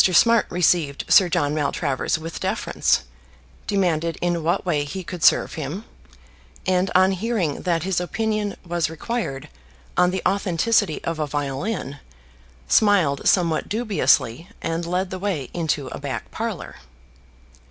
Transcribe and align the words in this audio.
Smart 0.01 0.47
received 0.49 1.05
Sir 1.09 1.29
John 1.29 1.53
Maltravers 1.53 2.17
with 2.17 2.39
deference, 2.39 3.03
demanded 3.67 4.17
in 4.19 4.41
what 4.41 4.65
way 4.65 4.83
he 4.83 5.03
could 5.03 5.21
serve 5.23 5.53
him; 5.53 5.85
and 6.65 6.89
on 6.95 7.11
hearing 7.11 7.61
that 7.61 7.83
his 7.83 7.99
opinion 8.01 8.55
was 8.65 8.89
required 8.89 9.47
on 9.95 10.09
the 10.09 10.23
authenticity 10.27 11.03
of 11.03 11.19
a 11.19 11.27
violin, 11.27 11.99
smiled 12.67 13.27
somewhat 13.27 13.69
dubiously 13.69 14.49
and 14.59 14.87
led 14.87 15.11
the 15.11 15.19
way 15.19 15.51
into 15.53 15.85
a 15.89 15.99
back 15.99 16.31
parlour. 16.31 16.77